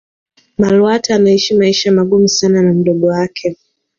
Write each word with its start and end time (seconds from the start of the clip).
malatwa 0.57 1.15
anaisha 1.15 1.55
maisha 1.55 1.91
magumu 1.91 2.27
sana 2.27 2.61
na 2.61 2.73
mdogo 2.73 3.07
wake 3.07 3.57